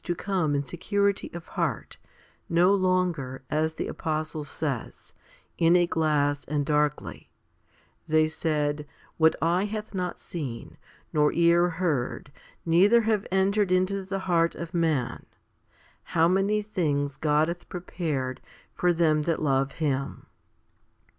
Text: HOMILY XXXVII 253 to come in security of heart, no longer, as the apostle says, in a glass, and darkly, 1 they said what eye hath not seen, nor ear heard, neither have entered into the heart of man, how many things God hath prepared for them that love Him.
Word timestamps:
HOMILY 0.03 0.61
XXXVII 0.61 0.63
253 0.63 0.63
to 0.63 0.63
come 0.63 0.63
in 0.63 0.63
security 0.65 1.31
of 1.37 1.47
heart, 1.49 1.97
no 2.49 2.73
longer, 2.73 3.43
as 3.51 3.75
the 3.75 3.87
apostle 3.87 4.43
says, 4.43 5.13
in 5.59 5.75
a 5.75 5.85
glass, 5.85 6.43
and 6.45 6.65
darkly, 6.65 7.29
1 8.07 8.15
they 8.15 8.27
said 8.27 8.87
what 9.17 9.35
eye 9.43 9.65
hath 9.65 9.93
not 9.93 10.19
seen, 10.19 10.75
nor 11.13 11.31
ear 11.33 11.69
heard, 11.69 12.31
neither 12.65 13.01
have 13.01 13.27
entered 13.31 13.71
into 13.71 14.03
the 14.03 14.17
heart 14.25 14.55
of 14.55 14.73
man, 14.73 15.23
how 16.17 16.27
many 16.27 16.63
things 16.63 17.15
God 17.15 17.47
hath 17.47 17.69
prepared 17.69 18.41
for 18.73 18.93
them 18.93 19.21
that 19.29 19.39
love 19.39 19.73
Him. 19.73 20.25